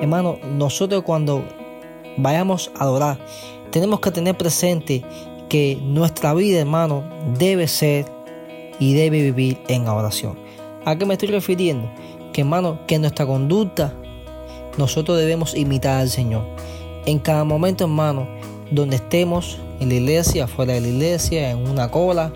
Hermano, 0.00 0.38
nosotros 0.56 1.02
cuando 1.02 1.42
vayamos 2.16 2.70
a 2.76 2.84
adorar, 2.84 3.18
tenemos 3.70 4.00
que 4.00 4.10
tener 4.10 4.36
presente 4.36 5.04
que 5.48 5.78
nuestra 5.82 6.34
vida, 6.34 6.60
hermano, 6.60 7.04
debe 7.38 7.66
ser 7.68 8.06
y 8.78 8.94
debe 8.94 9.22
vivir 9.22 9.58
en 9.68 9.88
oración. 9.88 10.38
¿A 10.84 10.96
qué 10.96 11.04
me 11.04 11.14
estoy 11.14 11.28
refiriendo? 11.28 11.90
Que, 12.32 12.42
hermano, 12.42 12.78
que 12.86 12.98
nuestra 12.98 13.26
conducta 13.26 13.94
nosotros 14.76 15.18
debemos 15.18 15.56
imitar 15.56 16.00
al 16.00 16.08
Señor. 16.08 16.44
En 17.04 17.18
cada 17.18 17.44
momento, 17.44 17.84
hermano, 17.84 18.28
donde 18.70 18.96
estemos 18.96 19.58
en 19.80 19.88
la 19.88 19.96
iglesia, 19.96 20.46
fuera 20.46 20.74
de 20.74 20.80
la 20.80 20.88
iglesia, 20.88 21.50
en 21.50 21.68
una 21.68 21.90
cola, 21.90 22.32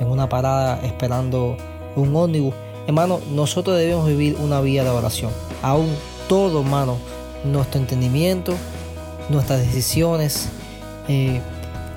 en 0.00 0.08
una 0.08 0.28
parada 0.28 0.80
esperando 0.84 1.56
un 1.94 2.14
ómnibus, 2.16 2.54
hermano, 2.86 3.20
nosotros 3.30 3.76
debemos 3.76 4.08
vivir 4.08 4.36
una 4.40 4.60
vida 4.60 4.82
de 4.82 4.90
oración. 4.90 5.30
Aún 5.62 5.88
todo, 6.28 6.60
hermano, 6.60 6.98
nuestro 7.44 7.80
entendimiento, 7.80 8.54
nuestras 9.28 9.60
decisiones, 9.60 10.48
eh, 11.08 11.40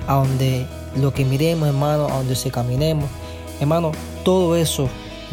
a 0.06 0.14
donde 0.14 0.66
lo 0.96 1.12
que 1.12 1.24
miremos, 1.24 1.68
hermano, 1.68 2.06
a 2.06 2.18
donde 2.18 2.34
se 2.36 2.50
caminemos, 2.50 3.08
hermano, 3.60 3.92
todo 4.24 4.56
eso 4.56 4.88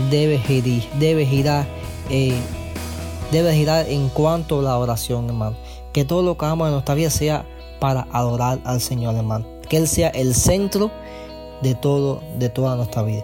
debe 0.09 0.37
girar, 0.37 0.99
debe 0.99 1.25
girar, 1.25 1.65
eh, 2.09 2.37
debe 3.31 3.53
girar 3.55 3.87
en 3.89 4.09
cuanto 4.09 4.59
a 4.59 4.63
la 4.63 4.77
oración, 4.77 5.25
hermano. 5.25 5.55
Que 5.93 6.05
todo 6.05 6.21
lo 6.21 6.37
que 6.37 6.45
hagamos 6.45 6.67
en 6.67 6.73
nuestra 6.73 6.95
vida 6.95 7.09
sea 7.09 7.45
para 7.79 8.07
adorar 8.11 8.59
al 8.65 8.81
Señor, 8.81 9.15
hermano. 9.15 9.45
Que 9.69 9.77
Él 9.77 9.87
sea 9.87 10.09
el 10.09 10.35
centro 10.35 10.91
de 11.61 11.75
todo, 11.75 12.21
de 12.37 12.49
toda 12.49 12.75
nuestra 12.75 13.01
vida. 13.03 13.23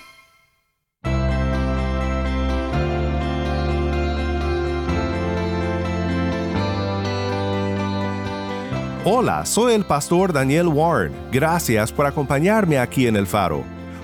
Hola, 9.03 9.47
soy 9.47 9.73
el 9.73 9.83
pastor 9.83 10.31
Daniel 10.31 10.67
Warren. 10.67 11.11
Gracias 11.31 11.91
por 11.91 12.05
acompañarme 12.05 12.77
aquí 12.77 13.07
en 13.07 13.15
El 13.15 13.25
Faro. 13.25 13.63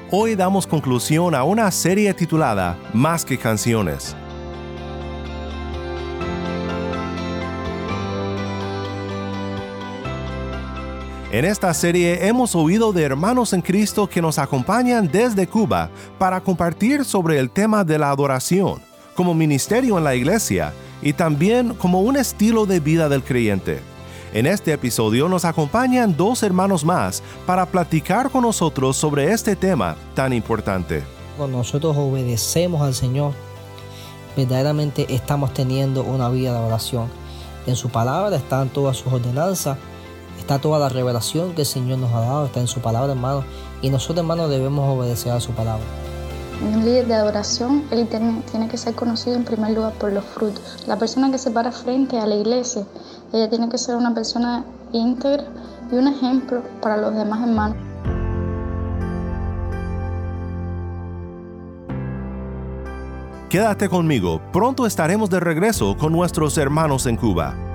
Hoy 0.10 0.34
damos 0.34 0.66
conclusión 0.66 1.36
a 1.36 1.44
una 1.44 1.70
serie 1.70 2.12
titulada 2.16 2.76
Más 2.94 3.24
que 3.24 3.38
canciones. 3.38 4.16
En 11.32 11.46
esta 11.46 11.72
serie 11.76 12.28
hemos 12.28 12.56
oído 12.56 12.92
de 12.92 13.04
hermanos 13.04 13.54
en 13.54 13.62
Cristo 13.62 14.10
que 14.10 14.20
nos 14.20 14.40
acompañan 14.40 15.08
desde 15.08 15.46
Cuba 15.46 15.92
para 16.18 16.42
compartir 16.42 17.06
sobre 17.06 17.38
el 17.38 17.52
tema 17.52 17.84
de 17.84 18.00
la 18.00 18.10
adoración, 18.10 18.82
como 19.14 19.36
ministerio 19.36 20.00
en 20.00 20.06
la 20.06 20.16
iglesia 20.16 20.74
y 21.04 21.14
también 21.14 21.76
como 21.76 22.02
un 22.02 22.18
estilo 22.18 22.66
de 22.66 22.80
vida 22.80 23.08
del 23.10 23.22
creyente. 23.22 23.97
En 24.38 24.46
este 24.46 24.72
episodio 24.72 25.28
nos 25.28 25.46
acompañan 25.46 26.16
dos 26.16 26.44
hermanos 26.44 26.86
más 26.86 27.24
para 27.48 27.66
platicar 27.66 28.30
con 28.30 28.44
nosotros 28.44 28.96
sobre 28.96 29.32
este 29.32 29.56
tema 29.56 29.96
tan 30.14 30.32
importante. 30.32 31.04
Cuando 31.38 31.58
nosotros 31.58 31.98
obedecemos 31.98 32.84
al 32.84 32.94
Señor, 32.94 33.34
verdaderamente 34.36 35.12
estamos 35.12 35.56
teniendo 35.56 36.04
una 36.04 36.30
vida 36.30 36.54
de 36.54 36.64
oración. 36.64 37.08
En 37.66 37.76
su 37.76 37.90
palabra 37.90 38.36
están 38.36 38.70
todas 38.70 38.98
sus 38.98 39.12
ordenanzas, 39.12 39.80
está 40.38 40.60
toda 40.60 40.78
la 40.78 40.90
revelación 40.90 41.56
que 41.56 41.62
el 41.62 41.68
Señor 41.68 41.98
nos 41.98 42.14
ha 42.14 42.20
dado, 42.20 42.46
está 42.46 42.60
en 42.60 42.68
su 42.68 42.80
palabra, 42.80 43.14
hermano. 43.14 43.44
Y 43.82 43.90
nosotros, 43.90 44.20
hermanos, 44.20 44.52
debemos 44.52 44.88
obedecer 44.88 45.32
a 45.32 45.40
su 45.40 45.54
palabra. 45.54 45.84
Un 46.62 46.84
líder 46.84 47.08
de 47.08 47.14
adoración, 47.14 47.84
él 47.92 48.08
tiene, 48.08 48.42
tiene, 48.50 48.68
que 48.68 48.78
ser 48.78 48.96
conocido 48.96 49.36
en 49.36 49.44
primer 49.44 49.72
lugar 49.72 49.94
por 49.94 50.12
los 50.12 50.26
frutos. 50.26 50.84
La 50.88 50.98
persona 50.98 51.32
que 51.32 51.38
se 51.38 51.52
para 51.52 51.72
frente 51.72 52.20
a 52.20 52.26
la 52.26 52.36
iglesia, 52.36 52.84
ella 53.32 53.50
tiene 53.50 53.70
que 53.70 53.78
ser 53.78 53.96
una 53.96 54.14
persona 54.14 54.66
íntegra 54.92 55.46
y 55.92 55.96
un 55.96 56.08
ejemplo 56.08 56.64
para 56.82 56.98
los 56.98 57.14
demás 57.14 57.42
hermanos. 57.42 57.78
Quédate 63.50 63.88
conmigo, 63.88 64.42
pronto 64.52 64.86
estaremos 64.86 65.30
de 65.30 65.40
regreso 65.40 65.96
con 65.96 66.12
nuestros 66.12 66.58
hermanos 66.58 67.06
en 67.06 67.16
Cuba. 67.16 67.67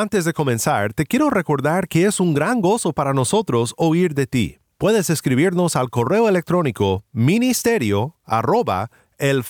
Antes 0.00 0.24
de 0.24 0.32
comenzar, 0.32 0.94
te 0.94 1.06
quiero 1.06 1.28
recordar 1.28 1.88
que 1.88 2.04
es 2.04 2.20
un 2.20 2.32
gran 2.32 2.60
gozo 2.60 2.92
para 2.92 3.12
nosotros 3.12 3.74
oír 3.76 4.14
de 4.14 4.28
ti. 4.28 4.58
Puedes 4.76 5.10
escribirnos 5.10 5.74
al 5.74 5.90
correo 5.90 6.28
electrónico 6.28 7.02
ministerio 7.10 8.14
arroba 8.24 8.92
el 9.18 9.42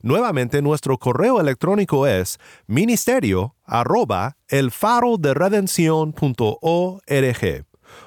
Nuevamente, 0.00 0.62
nuestro 0.62 0.96
correo 0.98 1.40
electrónico 1.40 2.06
es 2.06 2.38
ministerio 2.68 3.56
arroba 3.64 4.36
el 4.46 4.70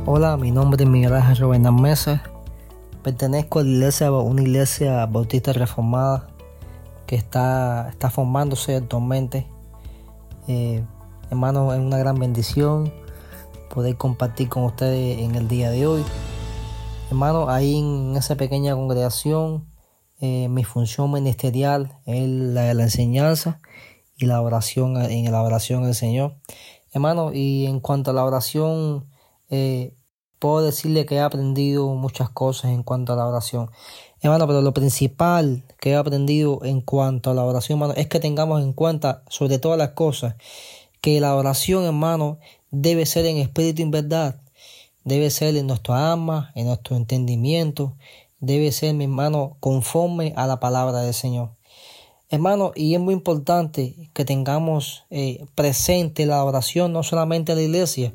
Hola, 0.06 0.36
mi 0.36 0.52
nombre 0.52 0.84
es 0.84 0.90
Miguel 0.90 1.14
Ángel 1.14 1.38
Rubén 1.38 1.76
Mesa. 1.76 2.24
Pertenezco 3.04 3.60
a 3.60 3.64
la 3.64 3.70
iglesia, 3.70 4.12
una 4.12 4.42
iglesia 4.42 5.06
bautista 5.06 5.54
reformada 5.54 6.28
que 7.06 7.16
está, 7.16 7.90
está 7.90 8.10
formándose 8.10 8.76
actualmente. 8.76 9.48
Eh, 10.48 10.84
hermano, 11.30 11.74
es 11.74 11.80
una 11.80 11.98
gran 11.98 12.18
bendición 12.20 12.92
poder 13.74 13.96
compartir 13.96 14.50
con 14.50 14.64
ustedes 14.64 15.20
en 15.20 15.36
el 15.36 15.48
día 15.48 15.72
de 15.72 15.88
hoy. 15.88 16.04
Hermano, 17.10 17.50
ahí 17.50 17.78
en 17.78 18.16
esa 18.18 18.36
pequeña 18.36 18.76
congregación, 18.76 19.66
eh, 20.20 20.48
mi 20.50 20.64
función 20.64 21.12
ministerial 21.12 21.98
es 22.06 22.28
la 22.28 22.64
de 22.64 22.74
la 22.74 22.84
enseñanza 22.84 23.60
y 24.18 24.26
la 24.26 24.42
oración 24.42 25.02
en 25.02 25.32
la 25.32 25.42
oración 25.42 25.86
al 25.86 25.96
Señor. 25.96 26.36
Hermano, 26.92 27.32
y 27.34 27.66
en 27.66 27.80
cuanto 27.80 28.12
a 28.12 28.14
la 28.14 28.26
oración, 28.26 29.08
eh, 29.50 29.96
puedo 30.38 30.62
decirle 30.62 31.06
que 31.06 31.16
he 31.16 31.22
aprendido 31.22 31.88
muchas 31.96 32.30
cosas 32.30 32.72
en 32.72 32.84
cuanto 32.84 33.14
a 33.14 33.16
la 33.16 33.28
oración. 33.28 33.72
Hermano, 34.22 34.48
pero 34.48 34.62
lo 34.62 34.74
principal 34.74 35.64
que 35.80 35.92
he 35.92 35.96
aprendido 35.96 36.60
en 36.64 36.82
cuanto 36.82 37.32
a 37.32 37.34
la 37.34 37.44
oración, 37.44 37.80
hermano, 37.80 37.94
es 37.98 38.08
que 38.08 38.20
tengamos 38.20 38.62
en 38.62 38.74
cuenta, 38.74 39.24
sobre 39.30 39.60
todas 39.60 39.78
las 39.78 39.92
cosas, 39.92 40.36
que 41.00 41.20
la 41.20 41.36
oración, 41.36 41.86
hermano, 41.86 42.38
debe 42.72 43.06
ser 43.06 43.26
en 43.26 43.38
espíritu 43.38 43.82
y 43.82 43.84
en 43.84 43.92
verdad. 43.92 44.42
Debe 45.04 45.30
ser 45.30 45.56
en 45.56 45.68
nuestro 45.68 45.94
alma, 45.94 46.52
en 46.56 46.68
nuestro 46.68 46.96
entendimiento. 46.96 47.96
Debe 48.40 48.72
ser, 48.72 48.94
mi 48.94 49.04
hermano, 49.06 49.58
conforme 49.60 50.34
a 50.36 50.48
la 50.48 50.60
palabra 50.60 51.02
del 51.02 51.14
Señor. 51.14 51.52
Hermano, 52.30 52.72
y 52.76 52.94
es 52.94 53.00
muy 53.00 53.14
importante 53.14 54.10
que 54.14 54.24
tengamos 54.24 55.04
eh, 55.10 55.46
presente 55.54 56.26
la 56.26 56.44
oración 56.46 56.94
no 56.94 57.04
solamente 57.04 57.52
en 57.52 57.58
la 57.58 57.64
iglesia, 57.66 58.14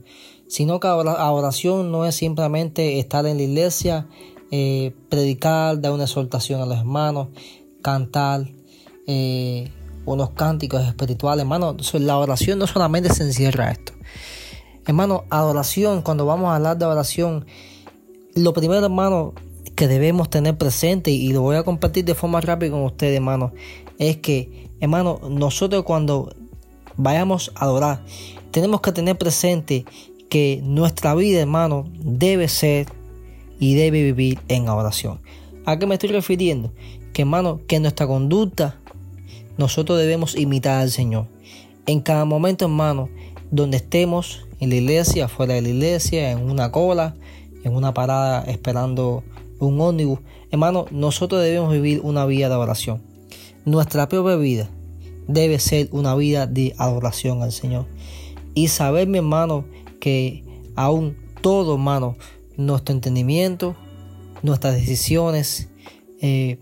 sino 0.49 0.81
que 0.81 0.88
la 0.88 1.31
oración 1.31 1.93
no 1.93 2.06
es 2.06 2.14
simplemente 2.14 2.99
estar 2.99 3.26
en 3.26 3.37
la 3.37 3.43
iglesia, 3.43 4.09
eh, 4.50 4.94
predicar, 5.11 5.81
dar 5.81 5.93
una 5.93 6.05
exhortación 6.05 6.62
a 6.62 6.67
los 6.67 6.79
hermanos, 6.79 7.29
cantar 7.82 8.49
eh, 9.06 9.70
unos 10.06 10.31
cánticos 10.31 10.82
espirituales. 10.87 11.43
Hermano, 11.43 11.76
la 11.93 12.17
oración 12.17 12.59
no 12.59 12.67
solamente 12.67 13.12
se 13.12 13.25
encierra 13.25 13.70
esto. 13.70 13.93
Hermano, 14.87 15.25
adoración, 15.31 16.03
cuando 16.03 16.27
vamos 16.27 16.50
a 16.50 16.56
hablar 16.56 16.79
de 16.79 16.85
oración, 16.85 17.44
lo 18.35 18.53
primero, 18.53 18.87
hermano, 18.87 19.35
que 19.75 19.88
debemos 19.88 20.31
tener 20.31 20.56
presente, 20.56 21.11
y 21.11 21.33
lo 21.33 21.43
voy 21.43 21.56
a 21.56 21.65
compartir 21.65 22.05
de 22.05 22.15
forma 22.15 22.41
rápida 22.41 22.71
con 22.71 22.85
ustedes, 22.85 23.17
hermano, 23.17 23.53
es 23.99 24.19
que, 24.19 24.71
hermano, 24.81 25.21
nosotros 25.29 25.83
cuando 25.83 26.33
vayamos 26.97 27.53
a 27.56 27.65
adorar, 27.65 28.05
tenemos 28.53 28.81
que 28.81 28.93
tener 28.93 29.19
presente 29.19 29.85
que 30.29 30.61
nuestra 30.62 31.15
vida, 31.15 31.41
hermano, 31.41 31.85
debe 31.99 32.49
ser 32.49 32.87
y 33.59 33.75
debe 33.75 34.03
vivir 34.03 34.38
en 34.49 34.69
oración. 34.69 35.21
¿A 35.65 35.79
qué 35.79 35.87
me 35.87 35.94
estoy 35.94 36.11
refiriendo? 36.11 36.73
Que, 37.12 37.23
hermano, 37.23 37.61
que 37.67 37.81
nuestra 37.81 38.06
conducta 38.06 38.79
nosotros 39.59 39.99
debemos 39.99 40.37
imitar 40.37 40.81
al 40.81 40.91
Señor. 40.91 41.27
En 41.87 42.00
cada 42.00 42.25
momento, 42.25 42.67
hermano, 42.67 43.09
donde 43.50 43.79
estemos, 43.79 44.45
en 44.61 44.70
la 44.70 44.76
iglesia, 44.76 45.29
fuera 45.29 45.55
de 45.55 45.62
la 45.62 45.69
iglesia, 45.69 46.31
en 46.31 46.50
una 46.50 46.70
cola, 46.70 47.14
en 47.62 47.75
una 47.75 47.93
parada 47.94 48.43
esperando 48.44 49.23
un 49.58 49.81
ómnibus, 49.81 50.20
hermano, 50.50 50.87
nosotros 50.91 51.43
debemos 51.43 51.73
vivir 51.73 52.00
una 52.03 52.26
vida 52.26 52.49
de 52.49 52.55
oración. 52.55 53.03
Nuestra 53.64 54.08
propia 54.08 54.37
vida 54.37 54.70
debe 55.26 55.58
ser 55.58 55.88
una 55.93 56.14
vida 56.14 56.47
de 56.47 56.75
adoración 56.79 57.43
al 57.43 57.53
Señor. 57.53 57.87
Y 58.55 58.69
saber, 58.69 59.08
mi 59.08 59.19
hermano, 59.19 59.64
que 60.00 60.44
aún 60.76 61.17
todo, 61.41 61.75
hermano, 61.75 62.17
nuestro 62.56 62.94
entendimiento, 62.94 63.76
nuestras 64.43 64.75
decisiones, 64.75 65.69
eh, 66.20 66.59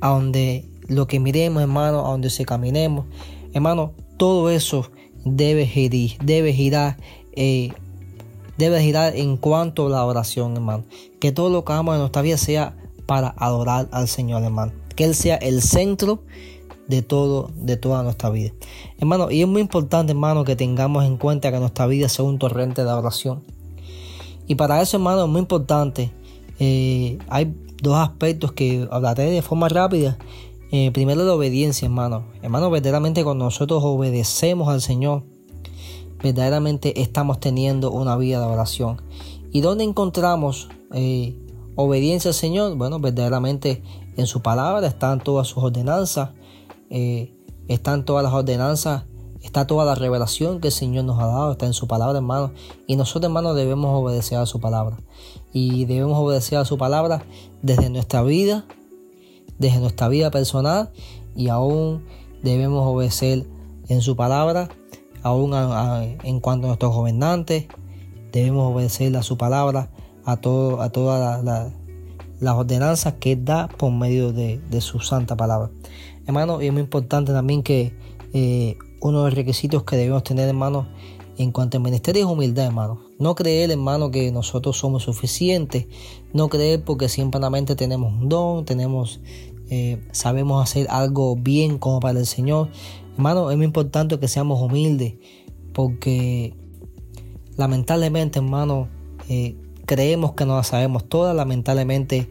a 0.00 0.08
donde 0.08 0.66
lo 0.88 1.06
que 1.06 1.20
miremos, 1.20 1.62
hermano, 1.62 2.06
a 2.06 2.10
donde 2.10 2.30
se 2.30 2.44
caminemos, 2.44 3.06
hermano, 3.52 3.92
todo 4.16 4.50
eso 4.50 4.90
debe 5.24 5.66
girar, 5.66 6.24
debe 6.24 6.52
girar, 6.52 6.96
eh, 7.32 7.72
debe 8.58 8.82
girar 8.82 9.16
en 9.16 9.36
cuanto 9.36 9.86
a 9.86 9.90
la 9.90 10.04
oración, 10.04 10.54
hermano. 10.54 10.84
Que 11.18 11.32
todo 11.32 11.50
lo 11.50 11.64
que 11.64 11.72
hagamos 11.72 11.94
en 11.94 12.00
nuestra 12.00 12.22
vida 12.22 12.36
sea 12.36 12.76
para 13.06 13.34
adorar 13.38 13.88
al 13.92 14.08
Señor, 14.08 14.42
hermano. 14.42 14.72
Que 14.96 15.04
Él 15.04 15.14
sea 15.14 15.36
el 15.36 15.62
centro 15.62 16.22
de 16.86 17.02
todo, 17.02 17.50
de 17.54 17.76
toda 17.76 18.02
nuestra 18.02 18.30
vida. 18.30 18.52
Hermano, 18.98 19.30
y 19.30 19.42
es 19.42 19.48
muy 19.48 19.62
importante, 19.62 20.12
hermano, 20.12 20.44
que 20.44 20.56
tengamos 20.56 21.04
en 21.04 21.16
cuenta 21.16 21.50
que 21.50 21.58
nuestra 21.58 21.86
vida 21.86 22.08
sea 22.08 22.24
un 22.24 22.38
torrente 22.38 22.84
de 22.84 22.90
oración. 22.90 23.42
Y 24.46 24.56
para 24.56 24.82
eso, 24.82 24.96
hermano, 24.96 25.24
es 25.24 25.30
muy 25.30 25.40
importante. 25.40 26.10
Eh, 26.58 27.18
hay 27.28 27.54
dos 27.80 27.96
aspectos 27.96 28.52
que 28.52 28.86
hablaré 28.90 29.30
de 29.30 29.42
forma 29.42 29.68
rápida. 29.68 30.18
Eh, 30.72 30.90
primero, 30.92 31.24
la 31.24 31.34
obediencia, 31.34 31.86
hermano. 31.86 32.24
Hermano, 32.42 32.70
verdaderamente 32.70 33.24
cuando 33.24 33.44
nosotros 33.44 33.82
obedecemos 33.84 34.68
al 34.68 34.80
Señor, 34.80 35.22
verdaderamente 36.22 37.00
estamos 37.00 37.40
teniendo 37.40 37.90
una 37.90 38.16
vida 38.16 38.40
de 38.40 38.46
oración. 38.46 39.02
¿Y 39.52 39.60
dónde 39.60 39.84
encontramos 39.84 40.68
eh, 40.92 41.36
obediencia 41.76 42.30
al 42.30 42.34
Señor? 42.34 42.76
Bueno, 42.76 43.00
verdaderamente 43.00 43.82
en 44.16 44.26
su 44.26 44.42
palabra 44.42 44.86
están 44.86 45.20
todas 45.20 45.48
sus 45.48 45.62
ordenanzas, 45.62 46.30
eh, 46.90 47.32
están 47.68 48.04
todas 48.04 48.22
las 48.22 48.32
ordenanzas, 48.32 49.04
está 49.42 49.66
toda 49.66 49.84
la 49.84 49.94
revelación 49.94 50.60
que 50.60 50.68
el 50.68 50.72
Señor 50.72 51.04
nos 51.04 51.20
ha 51.20 51.26
dado, 51.26 51.52
está 51.52 51.66
en 51.66 51.72
su 51.72 51.86
palabra, 51.86 52.18
hermano. 52.18 52.52
Y 52.86 52.96
nosotros, 52.96 53.24
hermanos, 53.24 53.56
debemos 53.56 53.90
obedecer 53.94 54.38
a 54.38 54.46
su 54.46 54.60
palabra. 54.60 54.98
Y 55.52 55.84
debemos 55.86 56.18
obedecer 56.18 56.58
a 56.58 56.64
su 56.64 56.78
palabra 56.78 57.24
desde 57.62 57.90
nuestra 57.90 58.22
vida, 58.22 58.66
desde 59.58 59.78
nuestra 59.78 60.08
vida 60.08 60.30
personal 60.30 60.90
y 61.36 61.48
aún 61.48 62.04
debemos 62.42 62.86
obedecer 62.86 63.46
en 63.88 64.00
su 64.00 64.16
palabra, 64.16 64.68
aún 65.22 65.52
en 66.24 66.40
cuanto 66.40 66.66
a 66.66 66.68
nuestros 66.68 66.94
gobernantes, 66.94 67.66
debemos 68.32 68.72
obedecer 68.72 69.16
a 69.16 69.22
su 69.22 69.36
palabra, 69.36 69.90
a, 70.24 70.36
todo, 70.36 70.80
a 70.80 70.90
todas 70.90 71.44
las 71.44 72.54
ordenanzas 72.54 73.14
que 73.20 73.36
da 73.36 73.68
por 73.68 73.92
medio 73.92 74.32
de 74.32 74.80
su 74.80 75.00
santa 75.00 75.36
palabra. 75.36 75.70
Hermano, 76.26 76.62
y 76.62 76.66
es 76.66 76.72
muy 76.72 76.82
importante 76.82 77.32
también 77.32 77.62
que 77.62 77.92
eh, 78.32 78.78
uno 79.00 79.24
de 79.24 79.30
los 79.30 79.34
requisitos 79.34 79.82
que 79.82 79.96
debemos 79.96 80.22
tener, 80.22 80.48
hermano, 80.48 80.86
en 81.38 81.52
cuanto 81.52 81.78
al 81.78 81.82
ministerio 81.82 82.24
es 82.24 82.30
humildad, 82.30 82.66
hermano. 82.66 83.00
No 83.18 83.34
creer, 83.34 83.70
hermano, 83.70 84.10
que 84.10 84.30
nosotros 84.30 84.76
somos 84.76 85.02
suficientes. 85.02 85.86
No 86.32 86.48
creer 86.48 86.84
porque 86.84 87.08
simplemente 87.08 87.74
tenemos 87.74 88.12
un 88.12 88.28
don, 88.28 88.64
tenemos, 88.64 89.20
eh, 89.70 90.06
sabemos 90.12 90.62
hacer 90.62 90.86
algo 90.90 91.34
bien 91.34 91.78
como 91.78 91.98
para 91.98 92.20
el 92.20 92.26
Señor. 92.26 92.68
Hermano, 93.14 93.50
es 93.50 93.56
muy 93.56 93.66
importante 93.66 94.18
que 94.18 94.28
seamos 94.28 94.60
humildes 94.60 95.14
porque 95.72 96.54
lamentablemente, 97.56 98.38
hermano, 98.38 98.88
eh, 99.28 99.56
creemos 99.86 100.32
que 100.32 100.46
no 100.46 100.56
la 100.56 100.62
sabemos 100.62 101.08
todas. 101.08 101.34
Lamentablemente 101.34 102.30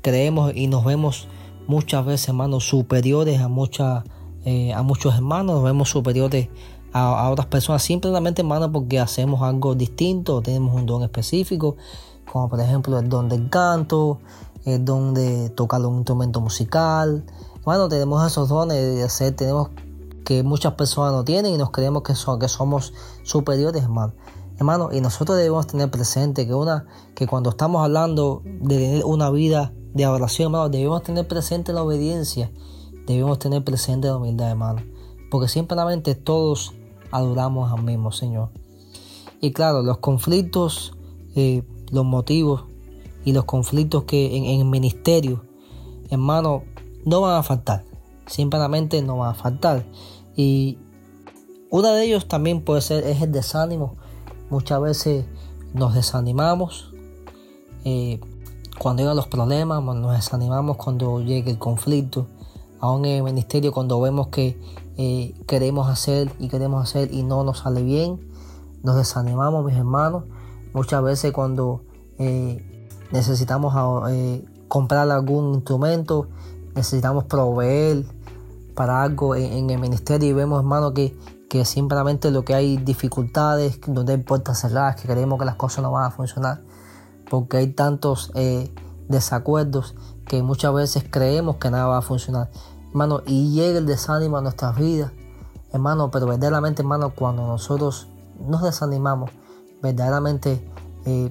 creemos 0.00 0.52
y 0.54 0.68
nos 0.68 0.84
vemos 0.84 1.28
muchas 1.66 2.04
veces, 2.04 2.28
hermanos, 2.28 2.64
superiores 2.64 3.40
a, 3.40 3.48
muchas, 3.48 4.02
eh, 4.44 4.72
a 4.72 4.82
muchos 4.82 5.14
hermanos, 5.14 5.56
nos 5.56 5.64
vemos 5.64 5.90
superiores 5.90 6.48
a, 6.92 7.30
otras 7.30 7.46
personas, 7.46 7.82
simplemente, 7.82 8.42
hermanos, 8.42 8.70
porque 8.72 8.98
hacemos 8.98 9.42
algo 9.42 9.74
distinto, 9.74 10.40
tenemos 10.40 10.74
un 10.74 10.86
don 10.86 11.02
específico, 11.02 11.76
como 12.30 12.48
por 12.48 12.60
ejemplo 12.60 12.98
el 12.98 13.08
don 13.08 13.28
del 13.28 13.48
canto, 13.50 14.18
el 14.68 14.84
don 14.84 15.14
de 15.14 15.50
tocar 15.50 15.84
un 15.84 15.96
instrumento 15.96 16.40
musical. 16.40 17.24
Bueno, 17.64 17.88
tenemos 17.88 18.26
esos 18.26 18.48
dones 18.48 18.96
de 18.96 19.02
hacer, 19.02 19.34
tenemos 19.36 19.70
que 20.24 20.42
muchas 20.42 20.74
personas 20.74 21.12
no 21.12 21.24
tienen 21.24 21.54
y 21.54 21.58
nos 21.58 21.70
creemos 21.70 22.02
que, 22.02 22.14
son, 22.14 22.38
que 22.38 22.48
somos 22.48 22.92
superiores, 23.22 23.82
hermano. 23.82 24.12
Hermano, 24.58 24.90
y 24.92 25.00
nosotros 25.00 25.38
debemos 25.38 25.66
tener 25.66 25.90
presente 25.90 26.46
que, 26.46 26.54
una, 26.54 26.86
que 27.14 27.26
cuando 27.26 27.50
estamos 27.50 27.82
hablando 27.82 28.42
de 28.44 28.76
tener 28.76 29.04
una 29.04 29.30
vida 29.30 29.72
de 29.94 30.04
adoración, 30.04 30.46
hermano, 30.46 30.68
debemos 30.68 31.02
tener 31.02 31.28
presente 31.28 31.72
la 31.72 31.82
obediencia, 31.82 32.50
debemos 33.06 33.38
tener 33.38 33.64
presente 33.64 34.08
la 34.08 34.16
humildad, 34.16 34.50
hermano, 34.50 34.82
porque 35.30 35.48
simplemente 35.48 36.14
todos 36.14 36.74
adoramos 37.10 37.72
al 37.72 37.84
mismo 37.84 38.12
Señor. 38.12 38.50
Y 39.40 39.52
claro, 39.52 39.82
los 39.82 39.98
conflictos, 39.98 40.96
eh, 41.36 41.62
los 41.90 42.04
motivos 42.04 42.64
y 43.24 43.32
los 43.32 43.44
conflictos 43.44 44.04
que 44.04 44.36
en, 44.36 44.44
el 44.44 44.64
ministerio, 44.64 45.44
hermano, 46.10 46.62
no 47.04 47.20
van 47.20 47.36
a 47.36 47.42
faltar, 47.42 47.84
simplemente 48.26 49.02
no 49.02 49.18
van 49.18 49.30
a 49.30 49.34
faltar. 49.34 49.84
Y 50.36 50.78
uno 51.70 51.92
de 51.92 52.04
ellos 52.04 52.28
también 52.28 52.64
puede 52.64 52.80
ser 52.80 53.04
es 53.04 53.20
el 53.20 53.32
desánimo. 53.32 53.96
Muchas 54.50 54.80
veces 54.80 55.26
nos 55.74 55.94
desanimamos. 55.94 56.92
Eh, 57.84 58.20
cuando 58.78 59.02
llegan 59.02 59.16
los 59.16 59.26
problemas, 59.26 59.82
nos 59.82 60.12
desanimamos 60.12 60.76
cuando 60.76 61.20
llega 61.20 61.50
el 61.50 61.58
conflicto. 61.58 62.28
Aún 62.80 63.04
en 63.04 63.16
el 63.16 63.22
ministerio, 63.24 63.72
cuando 63.72 64.00
vemos 64.00 64.28
que 64.28 64.60
eh, 64.96 65.34
queremos 65.46 65.88
hacer 65.88 66.32
y 66.38 66.48
queremos 66.48 66.82
hacer 66.82 67.12
y 67.12 67.22
no 67.22 67.42
nos 67.42 67.58
sale 67.58 67.82
bien, 67.82 68.20
nos 68.82 68.96
desanimamos, 68.96 69.64
mis 69.64 69.76
hermanos. 69.76 70.24
Muchas 70.72 71.02
veces 71.02 71.32
cuando 71.32 71.82
eh, 72.18 72.67
necesitamos 73.10 73.74
eh, 74.10 74.44
comprar 74.68 75.10
algún 75.10 75.54
instrumento, 75.54 76.28
necesitamos 76.74 77.24
proveer 77.24 78.04
para 78.74 79.02
algo 79.02 79.34
en, 79.34 79.70
el 79.70 79.78
ministerio 79.78 80.28
y 80.28 80.32
vemos, 80.32 80.60
hermanos, 80.60 80.92
que, 80.92 81.18
que 81.48 81.64
simplemente 81.64 82.30
lo 82.30 82.44
que 82.44 82.54
hay 82.54 82.76
dificultades, 82.76 83.80
donde 83.86 84.12
hay 84.12 84.18
puertas 84.18 84.60
cerradas, 84.60 85.00
que 85.00 85.08
creemos 85.08 85.38
que 85.38 85.44
las 85.44 85.56
cosas 85.56 85.82
no 85.82 85.90
van 85.90 86.04
a 86.04 86.10
funcionar 86.10 86.62
porque 87.28 87.58
hay 87.58 87.68
tantos 87.68 88.30
eh, 88.34 88.72
desacuerdos 89.08 89.94
que 90.26 90.42
muchas 90.42 90.74
veces 90.74 91.04
creemos 91.10 91.56
que 91.56 91.70
nada 91.70 91.86
va 91.86 91.98
a 91.98 92.02
funcionar. 92.02 92.50
Hermano, 92.88 93.22
y 93.26 93.52
llega 93.52 93.78
el 93.78 93.86
desánimo 93.86 94.36
a 94.38 94.40
nuestras 94.40 94.76
vidas, 94.76 95.12
hermano, 95.72 96.10
pero 96.10 96.26
verdaderamente, 96.26 96.82
hermano, 96.82 97.14
cuando 97.14 97.46
nosotros 97.46 98.08
nos 98.46 98.62
desanimamos, 98.62 99.30
verdaderamente 99.82 100.66
eh, 101.04 101.30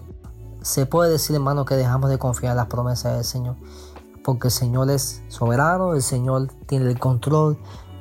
se 0.68 0.86
puede 0.86 1.12
decir, 1.12 1.36
hermano, 1.36 1.66
que 1.66 1.76
dejamos 1.76 2.10
de 2.10 2.18
confiar 2.18 2.52
en 2.52 2.58
las 2.58 2.68
promesas 2.68 3.16
del 3.16 3.24
Señor, 3.24 3.56
porque 4.24 4.48
el 4.48 4.52
Señor 4.52 4.90
es 4.92 5.24
soberano, 5.28 5.94
el 5.94 6.02
Señor 6.02 6.48
tiene 6.66 6.90
el 6.90 7.00
control 7.00 7.58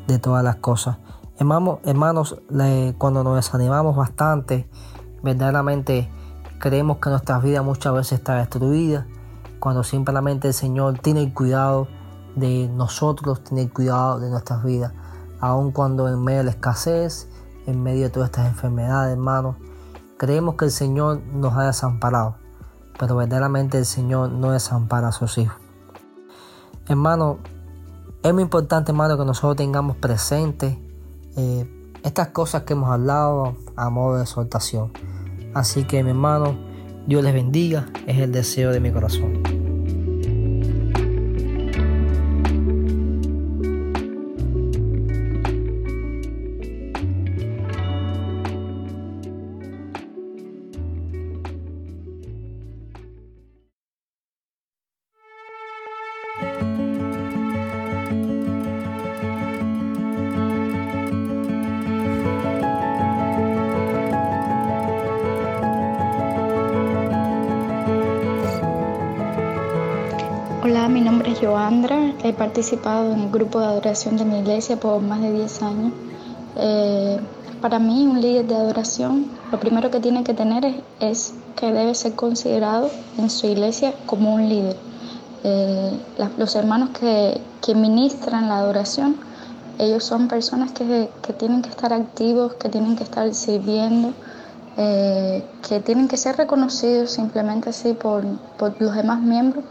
de 0.06 0.18
todas 0.18 0.42
las 0.44 0.56
cosas. 0.56 0.98
Hermano, 1.38 1.80
hermanos, 1.84 2.36
cuando 2.98 3.22
nos 3.22 3.36
desanimamos 3.36 3.94
bastante, 3.94 4.68
verdaderamente 5.22 6.10
Creemos 6.58 6.98
que 6.98 7.10
nuestra 7.10 7.38
vida 7.38 7.60
muchas 7.60 7.92
veces 7.92 8.18
está 8.18 8.36
destruida 8.36 9.06
cuando 9.60 9.84
simplemente 9.84 10.48
el 10.48 10.54
Señor 10.54 10.98
tiene 10.98 11.22
el 11.22 11.34
cuidado 11.34 11.86
de 12.34 12.68
nosotros 12.68 13.44
tener 13.44 13.70
cuidado 13.70 14.18
de 14.20 14.30
nuestras 14.30 14.64
vidas, 14.64 14.92
aun 15.38 15.70
cuando 15.70 16.08
en 16.08 16.22
medio 16.22 16.38
de 16.38 16.44
la 16.44 16.50
escasez, 16.52 17.28
en 17.66 17.82
medio 17.82 18.04
de 18.04 18.10
todas 18.10 18.30
estas 18.30 18.46
enfermedades, 18.46 19.12
hermanos, 19.12 19.56
creemos 20.16 20.54
que 20.54 20.64
el 20.66 20.70
Señor 20.70 21.20
nos 21.26 21.54
ha 21.54 21.64
desamparado, 21.64 22.36
pero 22.98 23.16
verdaderamente 23.16 23.78
el 23.78 23.86
Señor 23.86 24.30
no 24.30 24.52
desampara 24.52 25.08
a 25.08 25.12
sus 25.12 25.38
hijos. 25.38 25.56
Hermano, 26.88 27.38
es 28.22 28.32
muy 28.32 28.42
importante, 28.42 28.92
hermano, 28.92 29.16
que 29.18 29.24
nosotros 29.24 29.56
tengamos 29.56 29.96
presente 29.96 30.78
eh, 31.36 31.92
estas 32.02 32.28
cosas 32.28 32.62
que 32.62 32.72
hemos 32.72 32.90
hablado 32.90 33.56
a 33.76 33.90
modo 33.90 34.16
de 34.16 34.22
exhortación. 34.22 34.92
Así 35.54 35.84
que, 35.84 36.02
mi 36.02 36.10
hermano, 36.10 36.56
Dios 37.06 37.22
les 37.22 37.34
bendiga, 37.34 37.86
es 38.06 38.18
el 38.18 38.32
deseo 38.32 38.72
de 38.72 38.80
mi 38.80 38.90
corazón. 38.90 39.45
Participado 72.56 73.12
en 73.12 73.20
el 73.20 73.30
grupo 73.30 73.60
de 73.60 73.66
adoración 73.66 74.16
de 74.16 74.24
mi 74.24 74.38
iglesia 74.38 74.80
por 74.80 75.02
más 75.02 75.20
de 75.20 75.30
10 75.30 75.62
años. 75.62 75.92
Eh, 76.56 77.20
para 77.60 77.78
mí, 77.78 78.06
un 78.06 78.22
líder 78.22 78.46
de 78.46 78.54
adoración, 78.54 79.26
lo 79.52 79.60
primero 79.60 79.90
que 79.90 80.00
tiene 80.00 80.24
que 80.24 80.32
tener 80.32 80.82
es, 80.98 81.34
que 81.54 81.70
debe 81.70 81.94
ser 81.94 82.14
considerado 82.14 82.88
en 83.18 83.28
su 83.28 83.46
iglesia 83.46 83.92
como 84.06 84.34
un 84.34 84.48
líder. 84.48 84.74
Eh, 85.44 86.00
los 86.38 86.54
hermanos 86.56 86.88
que, 86.98 87.38
que, 87.60 87.74
ministran 87.74 88.48
la 88.48 88.60
adoración, 88.60 89.16
ellos 89.78 90.02
son 90.04 90.26
personas 90.26 90.72
que, 90.72 91.10
que, 91.20 91.34
tienen 91.34 91.60
que 91.60 91.68
estar 91.68 91.92
activos, 91.92 92.54
que 92.54 92.70
tienen 92.70 92.96
que 92.96 93.04
estar 93.04 93.34
sirviendo, 93.34 94.14
eh, 94.78 95.44
que 95.68 95.80
tienen 95.80 96.08
que 96.08 96.16
ser 96.16 96.38
reconocidos 96.38 97.10
simplemente 97.10 97.68
así 97.68 97.92
por, 97.92 98.24
por 98.56 98.80
los 98.80 98.94
demás 98.94 99.20
miembros 99.20 99.62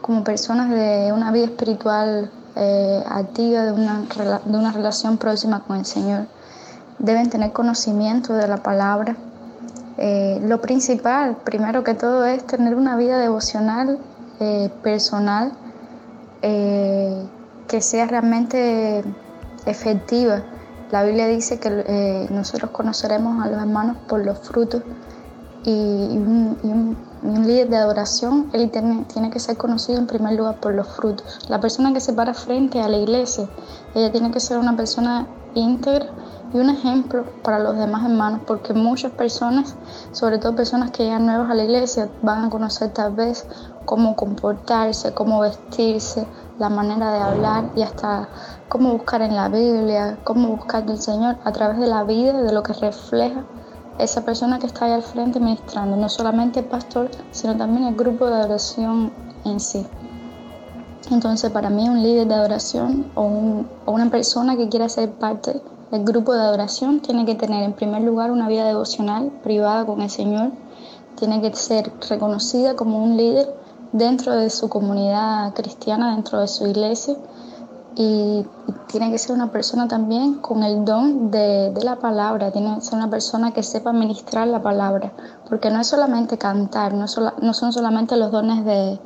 como 0.00 0.24
personas 0.24 0.70
de 0.70 1.12
una 1.12 1.30
vida 1.32 1.46
espiritual 1.46 2.30
eh, 2.56 3.04
activa, 3.08 3.62
de 3.62 3.72
una, 3.72 4.02
de 4.44 4.58
una 4.58 4.72
relación 4.72 5.16
próxima 5.16 5.60
con 5.60 5.76
el 5.76 5.84
Señor. 5.84 6.26
Deben 6.98 7.30
tener 7.30 7.52
conocimiento 7.52 8.34
de 8.34 8.48
la 8.48 8.58
palabra. 8.58 9.16
Eh, 9.96 10.40
lo 10.42 10.60
principal, 10.60 11.36
primero 11.44 11.84
que 11.84 11.94
todo, 11.94 12.24
es 12.24 12.44
tener 12.46 12.74
una 12.74 12.96
vida 12.96 13.18
devocional, 13.18 13.98
eh, 14.40 14.70
personal, 14.82 15.52
que 16.40 17.80
sea 17.80 18.06
realmente 18.06 19.02
efectiva. 19.66 20.42
La 20.92 21.02
Biblia 21.02 21.26
dice 21.26 21.58
que 21.58 22.28
nosotros 22.30 22.70
conoceremos 22.70 23.44
a 23.44 23.48
los 23.48 23.60
hermanos 23.60 23.96
por 24.06 24.24
los 24.24 24.38
frutos 24.38 24.82
y, 25.68 26.16
un, 26.16 26.96
líder 27.22 27.68
de 27.68 27.76
adoración, 27.76 28.48
él 28.52 28.70
tiene, 28.70 29.04
tiene, 29.12 29.30
que 29.30 29.38
ser 29.38 29.56
conocido 29.56 29.98
en 29.98 30.06
primer 30.06 30.34
lugar 30.34 30.60
por 30.60 30.74
los 30.74 30.88
frutos. 30.88 31.40
La 31.48 31.60
persona 31.60 31.92
que 31.92 32.00
se 32.00 32.12
para 32.12 32.32
frente 32.32 32.80
a 32.80 32.88
la 32.88 32.96
iglesia, 32.96 33.48
ella 33.94 34.10
tiene 34.10 34.30
que 34.30 34.40
ser 34.40 34.58
una 34.58 34.76
persona 34.76 35.26
íntegra 35.54 36.06
y 36.54 36.58
un 36.58 36.70
ejemplo 36.70 37.24
para 37.42 37.58
los 37.58 37.76
demás 37.76 38.04
hermanos, 38.04 38.40
porque 38.46 38.72
muchas 38.72 39.12
personas, 39.12 39.74
sobre 40.12 40.38
todo 40.38 40.56
personas 40.56 40.90
que 40.90 41.04
llegan 41.04 41.26
nuevas 41.26 41.50
a 41.50 41.54
la 41.54 41.64
iglesia, 41.64 42.08
van 42.22 42.44
a 42.44 42.50
conocer 42.50 42.92
tal 42.92 43.12
vez 43.12 43.46
cómo 43.84 44.16
comportarse, 44.16 45.12
cómo 45.12 45.40
vestirse, 45.40 46.26
la 46.58 46.70
manera 46.70 47.12
de 47.12 47.18
hablar 47.18 47.70
y 47.76 47.82
hasta 47.82 48.28
cómo 48.68 48.92
buscar 48.92 49.22
en 49.22 49.36
la 49.36 49.48
Biblia, 49.48 50.18
cómo 50.24 50.48
buscar 50.48 50.86
del 50.86 50.98
Señor 50.98 51.36
a 51.44 51.52
través 51.52 51.78
de 51.78 51.86
la 51.86 52.04
vida, 52.04 52.42
de 52.42 52.52
lo 52.52 52.62
que 52.62 52.72
refleja 52.72 53.44
esa 53.98 54.24
persona 54.24 54.58
que 54.58 54.66
está 54.66 54.86
ahí 54.86 54.92
al 54.92 55.02
frente 55.02 55.40
ministrando, 55.40 55.96
no 55.96 56.08
solamente 56.08 56.60
el 56.60 56.66
pastor, 56.66 57.10
sino 57.30 57.56
también 57.56 57.88
el 57.88 57.96
grupo 57.96 58.26
de 58.26 58.34
adoración 58.34 59.12
en 59.44 59.60
sí. 59.60 59.86
Entonces, 61.10 61.50
para 61.50 61.70
mí, 61.70 61.88
un 61.88 62.02
líder 62.02 62.28
de 62.28 62.34
adoración 62.34 63.10
o, 63.14 63.64
una 63.86 64.10
persona 64.10 64.56
que 64.56 64.68
quiera 64.68 64.88
ser 64.88 65.12
parte 65.12 65.60
del 65.90 66.04
grupo 66.04 66.34
de 66.34 66.40
adoración 66.40 67.00
tiene 67.00 67.24
que 67.24 67.34
tener, 67.34 67.62
en 67.62 67.72
primer 67.72 68.02
lugar, 68.02 68.30
una 68.30 68.46
vida 68.46 68.64
devocional 68.64 69.30
privada 69.42 69.86
con 69.86 70.02
el 70.02 70.10
Señor, 70.10 70.52
tiene 71.16 71.40
que 71.40 71.54
ser 71.54 71.90
reconocida 72.08 72.76
como 72.76 73.02
un 73.02 73.16
líder 73.16 73.54
dentro 73.92 74.34
de 74.34 74.50
su 74.50 74.68
comunidad 74.68 75.54
cristiana, 75.54 76.14
dentro 76.14 76.40
de 76.40 76.48
su 76.48 76.66
iglesia, 76.66 77.16
y 78.00 78.46
tiene 78.86 79.10
que 79.10 79.18
ser 79.18 79.34
una 79.34 79.50
persona 79.50 79.88
también 79.88 80.34
con 80.34 80.62
el 80.62 80.84
don 80.84 81.32
de, 81.32 81.74
la 81.82 81.96
palabra, 81.96 82.52
tiene 82.52 82.76
que 82.76 82.80
ser 82.82 82.94
una 82.94 83.10
persona 83.10 83.52
que 83.52 83.64
sepa 83.64 83.92
ministrar 83.92 84.46
la 84.46 84.62
palabra, 84.62 85.12
porque 85.48 85.68
no 85.68 85.80
es 85.80 85.88
solamente 85.88 86.38
cantar, 86.38 86.94
no, 86.94 87.06
no 87.42 87.54
son 87.54 87.72
solamente 87.72 88.16
los 88.16 88.30
dones 88.30 88.64
de, 88.64 89.00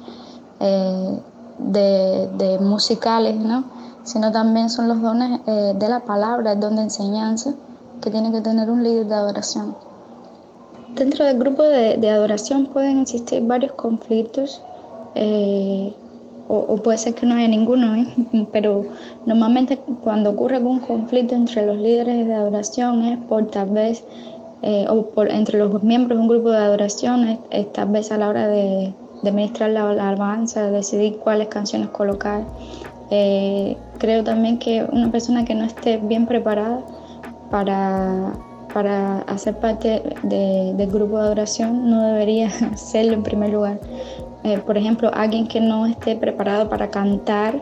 eh, 0.60 1.20
de, 1.58 2.58
musicales, 2.60 3.36
¿no? 3.36 3.64
sino 4.04 4.30
también 4.30 4.68
son 4.68 4.88
los 4.88 5.00
dones 5.00 5.40
eh, 5.46 5.72
de 5.74 5.88
la 5.88 6.00
palabra, 6.00 6.52
el 6.52 6.60
don 6.60 6.76
de 6.76 6.82
enseñanza 6.82 7.54
que 8.02 8.10
tiene 8.10 8.30
que 8.30 8.42
tener 8.42 8.68
un 8.68 8.82
líder 8.82 9.06
de 9.06 9.14
adoración. 9.14 9.74
Dentro 10.94 11.24
del 11.24 11.38
grupo 11.38 11.62
de, 11.62 12.10
adoración 12.10 12.66
pueden 12.66 12.98
existir 12.98 13.42
varios 13.42 13.72
conflictos. 13.72 14.60
Eh, 15.14 15.94
o, 16.54 16.76
puede 16.76 16.98
ser 16.98 17.14
que 17.14 17.24
no 17.24 17.34
haya 17.34 17.48
ninguno, 17.48 17.96
¿eh? 17.96 18.06
pero 18.52 18.84
normalmente 19.24 19.78
cuando 20.04 20.30
ocurre 20.30 20.56
algún 20.56 20.80
conflicto 20.80 21.34
entre 21.34 21.64
los 21.64 21.78
líderes 21.78 22.26
de 22.26 22.34
adoración 22.34 23.02
es 23.04 23.18
por 23.26 23.46
tal 23.46 23.70
vez, 23.70 24.04
eh, 24.60 24.84
o 24.88 25.06
por, 25.06 25.30
entre 25.30 25.58
los 25.58 25.82
miembros 25.82 26.18
de 26.18 26.22
un 26.22 26.28
grupo 26.28 26.50
de 26.50 26.58
adoración, 26.58 27.38
es, 27.50 27.72
tal 27.72 27.88
vez 27.88 28.12
a 28.12 28.18
la 28.18 28.28
hora 28.28 28.48
de, 28.48 28.92
de 29.22 29.28
administrar 29.30 29.70
la, 29.70 29.90
alabanza, 29.90 30.64
de 30.64 30.72
decidir 30.72 31.16
cuáles 31.18 31.48
canciones 31.48 31.88
colocar. 31.88 32.42
Eh, 33.10 33.76
creo 33.98 34.22
también 34.22 34.58
que 34.58 34.84
una 34.92 35.10
persona 35.10 35.46
que 35.46 35.54
no 35.54 35.64
esté 35.64 35.96
bien 35.96 36.26
preparada 36.26 36.80
para, 37.50 38.34
para 38.74 39.20
hacer 39.20 39.56
parte 39.56 40.02
del 40.22 40.90
grupo 40.90 41.16
de 41.16 41.24
adoración 41.24 41.88
no 41.88 42.02
debería 42.08 42.50
serlo 42.76 43.14
en 43.14 43.22
primer 43.22 43.50
lugar. 43.50 43.80
Eh, 44.44 44.58
por 44.58 44.76
ejemplo, 44.76 45.10
alguien 45.12 45.46
que 45.46 45.60
no 45.60 45.86
esté 45.86 46.16
preparado 46.16 46.68
para 46.68 46.90
cantar 46.90 47.60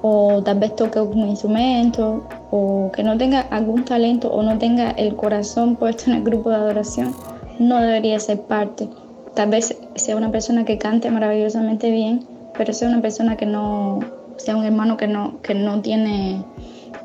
o 0.00 0.42
tal 0.42 0.58
vez 0.58 0.74
toque 0.74 1.00
un 1.00 1.28
instrumento 1.28 2.24
o 2.50 2.90
que 2.92 3.04
no 3.04 3.16
tenga 3.16 3.40
algún 3.40 3.84
talento 3.84 4.32
o 4.32 4.42
no 4.42 4.58
tenga 4.58 4.90
el 4.90 5.14
corazón 5.14 5.76
puesto 5.80 6.10
en 6.10 6.16
el 6.16 6.24
grupo 6.24 6.50
de 6.50 6.56
adoración, 6.56 7.14
no 7.58 7.80
debería 7.80 8.18
ser 8.18 8.40
parte. 8.42 8.88
Tal 9.34 9.50
vez 9.50 9.76
sea 9.94 10.16
una 10.16 10.30
persona 10.30 10.64
que 10.64 10.78
cante 10.78 11.10
maravillosamente 11.10 11.90
bien, 11.90 12.26
pero 12.56 12.72
sea 12.72 12.88
una 12.88 13.00
persona 13.00 13.36
que 13.36 13.46
no, 13.46 14.00
sea 14.36 14.56
un 14.56 14.64
hermano 14.64 14.96
que 14.96 15.06
no, 15.06 15.40
que 15.42 15.54
no 15.54 15.80
tiene 15.80 16.44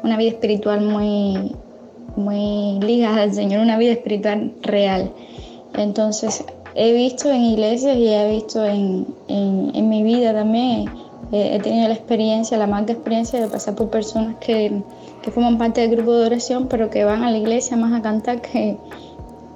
una 0.04 0.18
vida 0.18 0.30
espiritual 0.30 0.82
muy, 0.82 1.56
muy 2.16 2.80
ligada 2.82 3.24
al 3.24 3.34
Señor, 3.34 3.62
una 3.62 3.78
vida 3.78 3.94
espiritual 3.94 4.54
real. 4.62 5.12
Entonces, 5.76 6.44
he 6.78 6.94
visto 6.94 7.32
en 7.32 7.42
iglesias 7.42 7.98
y 7.98 8.08
he 8.08 8.32
visto 8.32 8.64
en, 8.64 9.08
en, 9.28 9.90
mi 9.90 10.04
vida 10.04 10.32
también, 10.32 10.86
he 11.32 11.60
tenido 11.60 11.88
la 11.88 11.96
experiencia, 11.96 12.56
la 12.56 12.68
mala 12.68 12.92
experiencia 12.92 13.42
de 13.42 13.48
pasar 13.48 13.74
por 13.74 13.90
personas 13.90 14.36
que, 14.40 14.84
que, 15.24 15.32
forman 15.32 15.58
parte 15.58 15.82
del 15.82 15.90
grupo 15.90 16.14
de 16.14 16.28
oración, 16.28 16.68
pero 16.68 16.92
que 16.92 17.04
van 17.04 17.24
a 17.24 17.32
la 17.32 17.38
iglesia 17.38 17.76
más 17.78 18.00
a 18.00 18.04
cantar 18.04 18.42
que, 18.42 18.78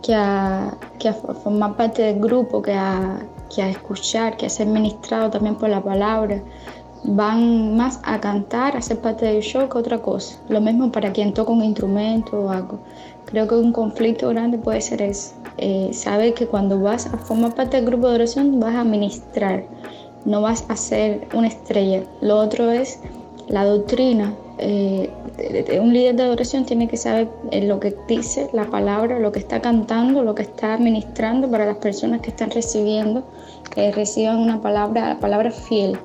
que, 0.01 0.15
a, 0.15 0.75
que 0.97 1.09
a 1.09 1.13
formar 1.13 1.77
parte 1.77 2.01
del 2.01 2.19
grupo, 2.19 2.59
que 2.63 2.73
a, 2.73 3.19
que 3.53 3.61
a 3.61 3.69
escuchar, 3.69 4.35
que 4.35 4.47
a 4.47 4.49
ser 4.49 4.65
ministrado 4.65 5.29
también 5.29 5.55
por 5.55 5.69
la 5.69 5.81
palabra. 5.81 6.41
Van 7.03 7.75
más 7.77 7.99
a 8.03 8.19
cantar, 8.19 8.75
a 8.75 8.81
ser 8.81 8.99
parte 8.99 9.25
del 9.25 9.41
show 9.41 9.69
que 9.69 9.77
otra 9.77 9.99
cosa. 9.99 10.39
Lo 10.49 10.59
mismo 10.59 10.91
para 10.91 11.11
quien 11.11 11.33
toca 11.33 11.51
un 11.51 11.63
instrumento 11.63 12.39
o 12.39 12.49
algo. 12.49 12.79
Creo 13.31 13.47
que 13.47 13.55
un 13.55 13.71
conflicto 13.71 14.27
grande 14.29 14.57
puede 14.57 14.81
ser 14.81 15.01
ese. 15.01 15.33
Eh, 15.57 15.91
sabe 15.93 16.33
que 16.33 16.47
cuando 16.47 16.79
vas 16.79 17.07
a 17.07 17.17
formar 17.17 17.55
parte 17.55 17.77
del 17.77 17.85
grupo 17.85 18.09
de 18.09 18.15
oración 18.15 18.59
vas 18.59 18.75
a 18.75 18.83
ministrar, 18.83 19.63
no 20.25 20.41
vas 20.41 20.65
a 20.67 20.75
ser 20.75 21.27
una 21.33 21.47
estrella. 21.47 22.03
Lo 22.19 22.38
otro 22.38 22.69
es 22.71 23.00
la 23.47 23.63
doctrina. 23.63 24.33
Eh, 24.57 25.09
un 25.81 25.93
líder 25.93 26.15
de 26.15 26.23
adoración 26.23 26.65
tiene 26.65 26.89
que 26.89 26.97
saber 26.97 27.29
eh, 27.51 27.65
lo 27.65 27.79
que 27.79 27.95
dice 28.07 28.50
la 28.51 28.65
palabra, 28.65 29.17
lo 29.17 29.31
que 29.31 29.39
está 29.39 29.61
cantando, 29.61 30.23
lo 30.23 30.35
que 30.35 30.43
está 30.43 30.77
ministrando 30.77 31.50
para 31.50 31.65
las 31.65 31.77
personas 31.77 32.19
que 32.19 32.31
están 32.31 32.51
recibiendo, 32.51 33.23
que 33.73 33.93
reciban 33.93 34.39
una 34.39 34.61
palabra, 34.61 35.07
la 35.07 35.19
palabra 35.19 35.51
fiel. 35.51 35.97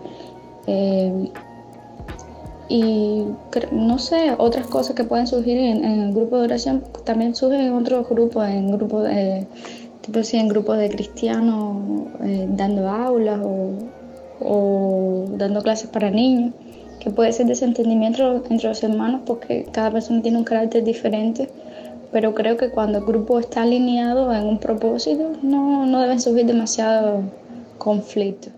Y 2.68 3.24
no 3.70 3.98
sé, 3.98 4.34
otras 4.38 4.66
cosas 4.66 4.96
que 4.96 5.04
pueden 5.04 5.26
surgir 5.26 5.56
en, 5.56 5.84
el 5.84 6.12
grupo 6.12 6.38
de 6.38 6.44
oración 6.44 6.82
también 7.04 7.34
surgen 7.34 7.60
en 7.60 7.72
otros 7.74 8.08
grupos, 8.08 8.46
en 8.48 8.72
grupos 8.72 9.04
de, 9.04 9.46
tipo 10.00 10.20
en 10.32 10.48
grupos 10.48 10.78
de 10.78 10.88
cristianos 10.88 11.76
eh, 12.24 12.46
dando 12.50 12.88
aulas 12.88 13.40
o, 13.44 13.70
o, 14.40 15.24
dando 15.36 15.62
clases 15.62 15.88
para 15.90 16.10
niños, 16.10 16.54
que 16.98 17.10
puede 17.10 17.32
ser 17.32 17.46
desentendimiento 17.46 18.42
entre 18.50 18.68
los 18.68 18.82
hermanos 18.82 19.22
porque 19.26 19.66
cada 19.70 19.92
persona 19.92 20.22
tiene 20.22 20.38
un 20.38 20.44
carácter 20.44 20.82
diferente, 20.82 21.48
pero 22.10 22.34
creo 22.34 22.56
que 22.56 22.70
cuando 22.70 22.98
el 22.98 23.04
grupo 23.04 23.38
está 23.38 23.62
alineado 23.62 24.32
en 24.32 24.44
un 24.44 24.58
propósito 24.58 25.32
no, 25.42 25.86
no 25.86 26.00
deben 26.00 26.20
surgir 26.20 26.46
demasiado 26.46 27.22
conflictos. 27.78 28.55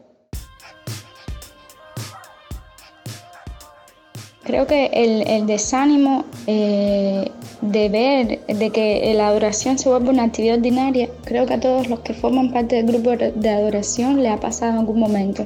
Creo 4.49 4.67
que 4.67 4.87
el, 4.95 5.47
desánimo 5.47 6.25
eh, 6.47 7.31
de 7.61 7.89
ver 7.91 8.41
de 8.47 8.71
que 8.71 9.13
la 9.13 9.29
adoración 9.29 9.79
se 9.79 9.91
vuelve 9.91 10.09
una 10.09 10.23
actividad 10.23 10.57
ordinaria, 10.57 11.11
creo 11.27 11.45
que 11.45 11.53
a 11.53 11.61
todos 11.61 11.91
los 11.91 12.01
que 12.01 12.15
forman 12.15 12.51
parte 12.51 12.77
del 12.77 12.87
grupo 12.87 13.11
de 13.11 13.51
adoración 13.51 14.23
le 14.23 14.31
ha 14.31 14.41
pasado 14.41 14.73
en 14.73 14.79
algún 14.79 15.01
momento. 15.01 15.45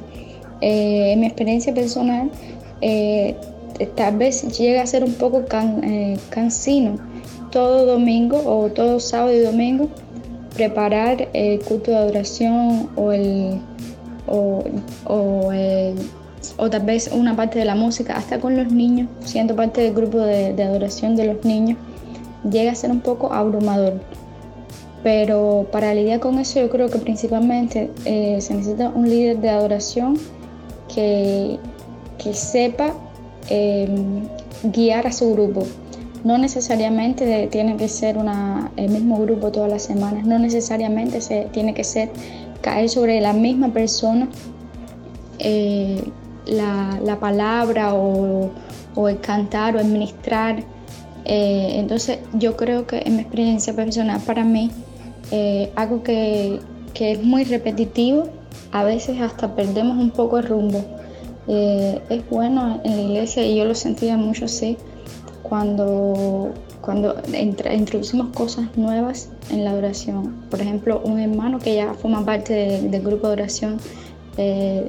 Eh, 0.61 1.11
en 1.11 1.19
mi 1.19 1.25
experiencia 1.25 1.73
personal, 1.73 2.31
eh, 2.79 3.35
tal 3.95 4.15
vez 4.15 4.47
llega 4.57 4.81
a 4.81 4.85
ser 4.85 5.03
un 5.03 5.15
poco 5.15 5.43
cansino 6.29 6.95
todo 7.51 7.85
domingo 7.85 8.41
o 8.45 8.69
todo 8.69 9.01
sábado 9.01 9.33
y 9.33 9.39
domingo 9.39 9.89
preparar 10.55 11.27
el 11.33 11.59
culto 11.59 11.91
de 11.91 11.97
adoración 11.97 12.89
o 12.95 13.11
el, 13.11 13.59
o 14.27 15.51
el 15.51 15.95
o 16.57 16.69
tal 16.69 16.83
vez 16.83 17.09
una 17.11 17.35
parte 17.35 17.59
de 17.59 17.65
la 17.65 17.75
música, 17.75 18.15
hasta 18.15 18.39
con 18.39 18.55
los 18.57 18.71
niños, 18.71 19.09
siendo 19.23 19.55
parte 19.55 19.81
del 19.81 19.93
grupo 19.93 20.19
de, 20.19 20.61
adoración 20.63 21.15
de 21.15 21.25
los 21.25 21.45
niños, 21.45 21.77
llega 22.49 22.71
a 22.71 22.75
ser 22.75 22.91
un 22.91 23.01
poco 23.01 23.33
abrumador. 23.33 24.01
Pero 25.03 25.67
para 25.71 25.93
lidiar 25.93 26.19
con 26.19 26.39
eso 26.39 26.61
yo 26.61 26.69
creo 26.69 26.89
que 26.89 26.99
principalmente 26.99 27.91
eh, 28.05 28.37
se 28.39 28.53
necesita 28.53 28.89
un 28.89 29.09
líder 29.09 29.39
de 29.39 29.49
adoración 29.49 30.17
que, 30.93 31.59
que 32.17 32.33
sepa 32.33 32.93
em, 33.49 34.23
guiar 34.63 35.07
a 35.07 35.11
su 35.11 35.33
grupo. 35.33 35.63
No 36.23 36.37
necesariamente 36.37 37.47
tiene 37.51 37.75
que 37.75 37.89
ser 37.89 38.17
una, 38.17 38.71
el 38.77 38.89
mismo 38.91 39.17
grupo 39.19 39.51
todas 39.51 39.69
las 39.69 39.83
semanas, 39.83 40.25
no 40.25 40.39
necesariamente 40.39 41.19
se, 41.19 41.49
tiene 41.51 41.73
que 41.73 41.83
ser 41.83 42.09
caer 42.61 42.87
sobre 42.87 43.19
la 43.19 43.33
misma 43.33 43.73
persona 43.73 44.29
eh, 45.39 46.01
la, 46.45 47.17
palabra 47.19 47.93
o, 47.93 48.51
el 49.07 49.19
cantar 49.19 49.75
o 49.75 49.79
el 49.79 49.87
ministrar. 49.87 50.63
Eh, 51.25 51.75
entonces 51.75 52.19
yo 52.33 52.57
creo 52.57 52.85
que 52.85 53.01
en 53.05 53.15
mi 53.15 53.21
experiencia 53.21 53.73
personal 53.73 54.21
para 54.21 54.43
mí, 54.43 54.71
eh, 55.31 55.71
algo 55.75 56.03
que, 56.03 56.59
es 56.95 57.23
muy 57.23 57.43
repetitivo, 57.43 58.29
a 58.71 58.83
veces 58.83 59.19
hasta 59.19 59.55
perdemos 59.55 59.97
un 59.97 60.11
poco 60.11 60.37
el 60.37 60.45
rumbo. 60.45 60.83
Eh, 61.47 62.01
es 62.09 62.29
bueno 62.29 62.79
en 62.83 62.95
la 62.95 63.01
iglesia 63.01 63.45
y 63.45 63.57
yo 63.57 63.65
lo 63.65 63.75
sentía 63.75 64.15
mucho 64.15 64.45
así 64.45 64.77
cuando, 65.41 66.53
cuando 66.81 67.15
introducimos 67.37 68.29
cosas 68.33 68.65
nuevas 68.77 69.29
en 69.51 69.65
la 69.65 69.73
oración. 69.73 70.45
Por 70.49 70.61
ejemplo, 70.61 71.01
un 71.03 71.19
hermano 71.19 71.59
que 71.59 71.75
ya 71.75 71.93
forma 71.93 72.23
parte 72.23 72.53
del 72.81 73.01
grupo 73.01 73.27
de 73.27 73.33
oración 73.33 73.77
eh, 74.37 74.85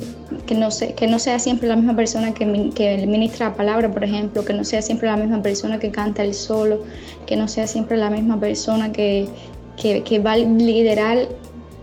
que, 0.47 0.55
no 0.55 0.69
que 0.97 1.19
sea 1.19 1.39
siempre 1.39 1.69
la 1.69 1.77
misma 1.77 1.95
persona 1.95 2.33
que, 2.33 2.71
que 2.75 3.07
ministra 3.07 3.51
la 3.51 3.55
palabra, 3.55 3.91
por 3.91 4.03
ejemplo, 4.03 4.45
que 4.45 4.55
no 4.55 4.65
sea 4.65 4.81
siempre 4.81 5.09
la 5.09 5.17
misma 5.17 5.43
persona 5.43 5.79
que 5.79 5.91
canta 5.91 6.23
el 6.23 6.35
solo, 6.35 6.83
que 7.27 7.37
no 7.37 7.47
sea 7.47 7.67
siempre 7.67 7.97
la 7.99 8.09
misma 8.09 8.41
persona 8.41 8.93
que, 8.93 9.29
que, 9.77 10.19
va 10.19 10.33
a 10.33 10.37
liderar 10.37 11.29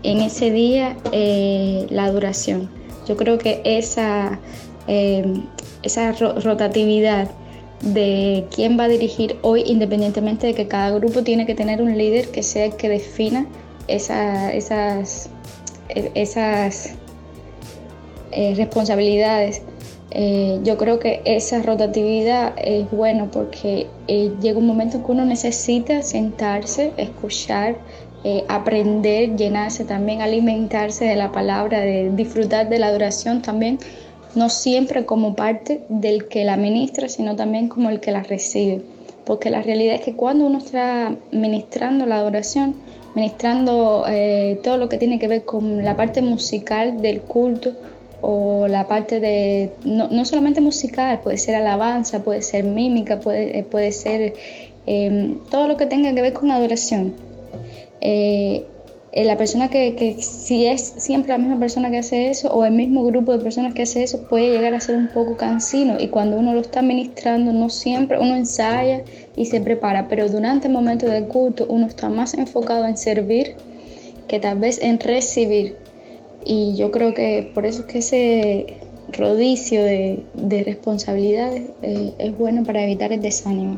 en 0.02 0.20
ese 0.20 0.50
día 0.50 0.96
eh, 1.12 1.86
la 1.90 2.06
adoración. 2.06 2.68
Yo 3.06 3.16
creo 3.16 3.38
que 3.38 3.60
esa, 3.64 4.40
eh, 4.88 5.24
esa 5.82 6.12
rotatividad 6.12 7.30
de 7.80 8.46
quién 8.54 8.78
va 8.78 8.84
a 8.84 8.88
dirigir 8.88 9.36
hoy, 9.42 9.62
independientemente 9.66 10.48
de 10.48 10.54
que 10.54 10.66
cada 10.66 10.90
grupo 10.90 11.22
tiene 11.22 11.46
que 11.46 11.54
tener 11.54 11.80
un 11.82 11.96
líder 11.96 12.28
que 12.30 12.42
sea 12.42 12.66
el 12.66 12.76
que 12.76 12.88
defina 12.88 13.46
esa, 13.88 14.52
esas, 14.52 15.30
esas 15.88 16.94
eh, 18.32 18.54
responsabilidades. 18.56 19.62
Eh, 20.10 20.60
yo 20.62 20.78
creo 20.78 20.98
que 20.98 21.20
esa 21.24 21.62
rotatividad 21.62 22.54
es 22.56 22.90
bueno 22.90 23.30
porque 23.30 23.88
eh, 24.08 24.32
llega 24.40 24.58
un 24.58 24.66
momento 24.66 24.96
en 24.96 25.04
que 25.04 25.12
uno 25.12 25.24
necesita 25.24 26.02
sentarse, 26.02 26.92
escuchar, 26.96 27.76
aprender, 28.46 29.34
llenarse 29.34 29.84
también, 29.84 30.22
alimentarse 30.22 31.04
de 31.04 31.16
la 31.16 31.32
palabra, 31.32 31.80
de 31.80 32.10
disfrutar 32.14 32.68
de 32.68 32.78
la 32.78 32.86
adoración 32.86 33.42
también, 33.42 33.80
no 34.36 34.48
siempre 34.48 35.04
como 35.04 35.34
parte 35.34 35.82
del 35.88 36.28
que 36.28 36.44
la 36.44 36.56
ministra, 36.56 37.08
sino 37.08 37.34
también 37.34 37.68
como 37.68 37.90
el 37.90 37.98
que 37.98 38.12
la 38.12 38.22
recibe. 38.22 38.82
Porque 39.24 39.50
la 39.50 39.60
realidad 39.60 39.96
es 39.96 40.02
que 40.02 40.14
cuando 40.14 40.46
uno 40.46 40.58
está 40.58 41.16
ministrando 41.32 42.06
la 42.06 42.18
adoración, 42.18 42.76
ministrando 43.16 44.04
todo 44.62 44.76
lo 44.76 44.88
que 44.88 44.98
tiene 44.98 45.18
que 45.18 45.26
ver 45.26 45.44
con 45.44 45.84
la 45.84 45.96
parte 45.96 46.22
musical 46.22 47.02
del 47.02 47.22
culto, 47.22 47.72
o 48.22 48.68
la 48.68 48.86
parte 48.86 49.20
de, 49.20 49.72
no, 49.84 50.24
solamente 50.24 50.60
musical, 50.60 51.20
puede 51.20 51.38
ser 51.38 51.56
alabanza, 51.56 52.22
puede 52.22 52.40
ser 52.40 52.64
mímica, 52.64 53.20
puede, 53.20 53.58
eh, 53.58 53.64
puede 53.64 53.90
ser 53.90 54.34
em, 54.86 55.38
todo 55.50 55.66
lo 55.68 55.76
que 55.76 55.86
tenga 55.86 56.14
que 56.14 56.22
ver 56.22 56.32
con 56.32 56.50
adoración. 56.50 57.14
Eh, 58.00 58.64
eh, 59.10 59.24
la 59.24 59.36
persona 59.36 59.68
que, 59.68 59.94
que, 59.96 60.22
si 60.22 60.66
es 60.66 60.94
siempre 60.96 61.32
la 61.32 61.38
misma 61.38 61.58
persona 61.58 61.90
que 61.90 61.98
hace 61.98 62.30
eso 62.30 62.48
o 62.48 62.64
el 62.64 62.72
mismo 62.72 63.04
grupo 63.04 63.32
de 63.32 63.40
personas 63.40 63.74
que 63.74 63.82
hace 63.82 64.04
eso 64.04 64.26
puede 64.28 64.50
llegar 64.50 64.72
a 64.72 64.80
ser 64.80 64.96
un 64.96 65.08
poco 65.08 65.36
cansino 65.36 65.98
y 66.00 66.08
cuando 66.08 66.38
uno 66.38 66.54
lo 66.54 66.60
está 66.60 66.80
ministrando 66.80 67.52
no 67.52 67.68
siempre 67.68 68.18
uno 68.18 68.36
ensaya 68.36 69.02
y 69.36 69.44
se 69.46 69.60
prepara 69.60 70.08
pero 70.08 70.28
durante 70.30 70.68
el 70.68 70.72
momento 70.72 71.06
del 71.06 71.26
culto 71.26 71.66
uno 71.68 71.88
está 71.88 72.08
más 72.08 72.32
enfocado 72.32 72.86
en 72.86 72.96
servir 72.96 73.54
que 74.28 74.40
tal 74.40 74.58
vez 74.58 74.80
en 74.80 74.98
recibir 74.98 75.76
y 76.44 76.74
yo 76.76 76.90
creo 76.90 77.14
que 77.14 77.50
por 77.54 77.66
eso 77.66 77.80
es 77.80 77.86
que 77.86 77.98
ese 77.98 78.66
rodicio 79.12 79.82
de, 79.82 80.24
responsabilidades 80.64 81.70
eh, 81.82 82.12
es 82.18 82.36
bueno 82.36 82.64
para 82.64 82.82
evitar 82.82 83.12
el 83.12 83.20
desánimo. 83.20 83.76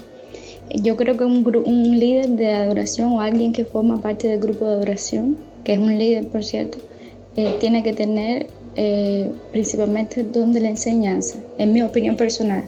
Yo 0.70 0.96
creo 0.96 1.16
que 1.16 1.24
un, 1.24 1.44
un 1.66 1.98
líder 1.98 2.30
de 2.30 2.52
adoración 2.52 3.12
o 3.12 3.20
alguien 3.20 3.52
que 3.52 3.64
forma 3.64 4.00
parte 4.00 4.28
del 4.28 4.40
grupo 4.40 4.64
de 4.66 4.72
adoración, 4.72 5.36
que 5.62 5.74
es 5.74 5.78
un 5.78 5.98
líder 5.98 6.28
por 6.28 6.44
cierto, 6.44 6.78
eh, 7.36 7.56
tiene 7.60 7.82
que 7.82 7.92
tener 7.92 8.46
eh, 8.76 9.30
principalmente 9.52 10.24
don 10.24 10.52
de 10.52 10.60
la 10.60 10.68
enseñanza, 10.68 11.38
en 11.58 11.72
mi 11.72 11.82
opinión 11.82 12.16
personal. 12.16 12.64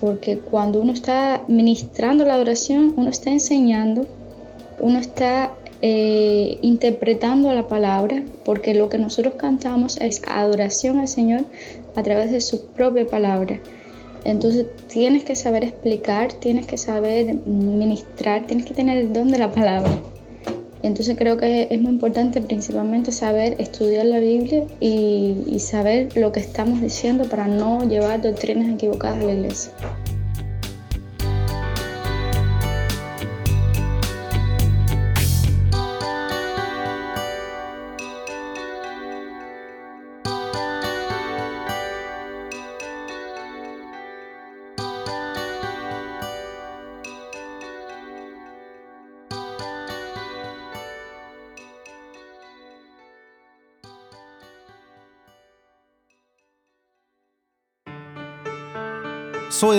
Porque 0.00 0.38
cuando 0.38 0.80
uno 0.80 0.92
está 0.92 1.42
ministrando 1.48 2.24
la 2.24 2.34
adoración, 2.34 2.94
uno 2.96 3.10
está 3.10 3.30
enseñando, 3.30 4.06
uno 4.80 4.98
está 4.98 5.52
eh, 5.82 6.58
interpretando 6.62 7.52
la 7.52 7.66
palabra, 7.66 8.22
porque 8.44 8.72
lo 8.72 8.88
que 8.88 8.98
nosotros 8.98 9.34
cantamos 9.34 10.00
es 10.00 10.22
adoración 10.28 11.00
al 11.00 11.08
Señor 11.08 11.44
a 11.96 12.02
través 12.04 12.30
de 12.30 12.40
su 12.40 12.66
propia 12.66 13.04
palabra. 13.06 13.60
Entonces 14.24 14.66
tienes 14.86 15.24
que 15.24 15.34
saber 15.34 15.64
explicar, 15.64 16.32
tienes 16.34 16.66
que 16.66 16.78
saber 16.78 17.34
ministrar, 17.46 18.46
tienes 18.46 18.64
que 18.64 18.74
tener 18.74 18.96
el 18.96 19.12
don 19.12 19.32
de 19.32 19.38
la 19.38 19.50
palabra. 19.50 19.90
Entonces 20.84 21.16
creo 21.16 21.36
que 21.36 21.68
es 21.70 21.80
muy 21.80 21.92
importante 21.92 22.40
principalmente 22.40 23.10
saber 23.12 23.56
estudiar 23.58 24.06
la 24.06 24.20
Biblia 24.20 24.64
y, 24.80 25.36
y 25.46 25.58
saber 25.58 26.16
lo 26.16 26.32
que 26.32 26.40
estamos 26.40 26.80
diciendo 26.80 27.24
para 27.24 27.46
no 27.48 27.88
llevar 27.88 28.22
doctrinas 28.22 28.72
equivocadas 28.72 29.20
a 29.20 29.26
la 29.26 29.32
iglesia. 29.32 29.72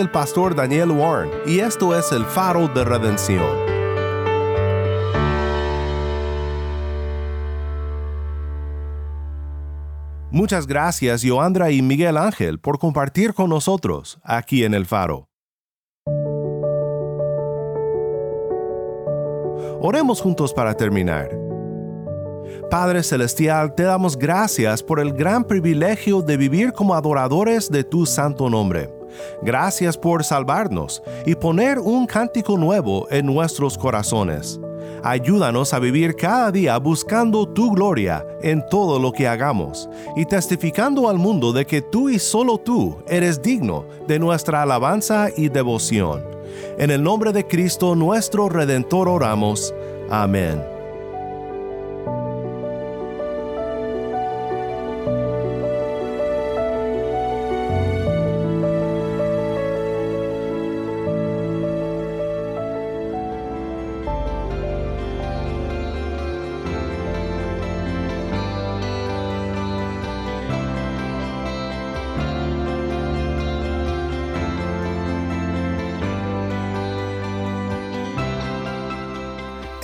El 0.04 0.10
pastor 0.10 0.54
Daniel 0.54 0.92
Warren 0.92 1.32
y 1.46 1.60
esto 1.60 1.98
es 1.98 2.12
el 2.12 2.26
faro 2.26 2.68
de 2.68 2.84
redención. 2.84 3.48
Muchas 10.30 10.68
gracias, 10.68 11.24
Joandra 11.26 11.72
y 11.72 11.82
Miguel 11.82 12.18
Ángel, 12.18 12.60
por 12.60 12.80
compartir 12.80 13.34
con 13.34 13.50
nosotros 13.50 14.20
aquí 14.24 14.66
en 14.66 14.74
el 14.74 14.86
Faro. 14.86 15.30
Oremos 19.80 20.20
juntos 20.22 20.54
para 20.54 20.74
terminar. 20.74 21.30
Padre 22.70 23.04
Celestial, 23.04 23.74
te 23.74 23.84
damos 23.84 24.18
gracias 24.18 24.84
por 24.84 25.00
el 25.00 25.14
gran 25.14 25.46
privilegio 25.46 26.22
de 26.22 26.36
vivir 26.36 26.74
como 26.74 26.94
adoradores 26.94 27.70
de 27.70 27.86
tu 27.86 28.06
santo 28.06 28.50
nombre. 28.50 28.90
Gracias 29.42 29.98
por 29.98 30.24
salvarnos 30.24 31.02
y 31.26 31.36
poner 31.36 31.80
un 31.80 32.06
cántico 32.06 32.58
nuevo 32.58 33.08
en 33.10 33.26
nuestros 33.26 33.78
corazones. 33.78 34.60
Ayúdanos 35.04 35.74
a 35.74 35.80
vivir 35.80 36.16
cada 36.16 36.52
día 36.52 36.78
buscando 36.78 37.46
tu 37.46 37.72
gloria 37.72 38.26
en 38.42 38.64
todo 38.70 39.00
lo 39.00 39.12
que 39.12 39.28
hagamos 39.28 39.90
y 40.16 40.26
testificando 40.26 41.10
al 41.10 41.18
mundo 41.18 41.52
de 41.52 41.66
que 41.66 41.82
tú 41.82 42.10
y 42.10 42.20
solo 42.20 42.58
tú 42.58 42.98
eres 43.08 43.42
digno 43.42 43.86
de 44.08 44.18
nuestra 44.18 44.62
alabanza 44.62 45.28
y 45.36 45.50
devoción. 45.50 46.24
En 46.78 46.90
el 46.90 47.04
nombre 47.04 47.34
de 47.34 47.46
Cristo 47.46 47.96
nuestro 47.96 48.48
Redentor 48.48 49.10
oramos. 49.10 49.74
Amén. 50.10 50.73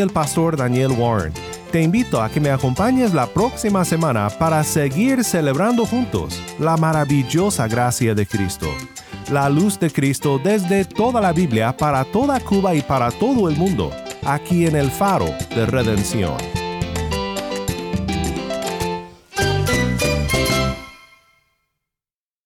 El 0.00 0.10
pastor 0.10 0.56
Daniel 0.56 0.92
Warren. 0.92 1.32
Te 1.72 1.82
invito 1.82 2.20
a 2.20 2.28
que 2.28 2.40
me 2.40 2.50
acompañes 2.50 3.14
la 3.14 3.26
próxima 3.26 3.84
semana 3.84 4.28
para 4.28 4.62
seguir 4.62 5.24
celebrando 5.24 5.86
juntos 5.86 6.42
la 6.58 6.76
maravillosa 6.76 7.66
gracia 7.66 8.14
de 8.14 8.26
Cristo. 8.26 8.66
La 9.30 9.48
luz 9.48 9.78
de 9.80 9.90
Cristo 9.90 10.38
desde 10.42 10.84
toda 10.84 11.20
la 11.20 11.32
Biblia 11.32 11.76
para 11.76 12.04
toda 12.04 12.40
Cuba 12.40 12.74
y 12.74 12.82
para 12.82 13.10
todo 13.10 13.48
el 13.48 13.56
mundo, 13.56 13.90
aquí 14.24 14.66
en 14.66 14.76
el 14.76 14.90
faro 14.90 15.26
de 15.54 15.66
redención. 15.66 16.55